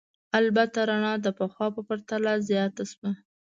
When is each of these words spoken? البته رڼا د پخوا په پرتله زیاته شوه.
البته 0.39 0.79
رڼا 0.89 1.13
د 1.21 1.27
پخوا 1.37 1.67
په 1.75 1.81
پرتله 1.89 2.33
زیاته 2.49 2.83
شوه. 2.91 3.11